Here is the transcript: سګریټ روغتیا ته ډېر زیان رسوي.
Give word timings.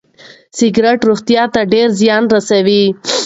سګریټ 0.57 0.99
روغتیا 1.09 1.43
ته 1.53 1.61
ډېر 1.73 1.87
زیان 1.99 2.23
رسوي. 2.33 2.83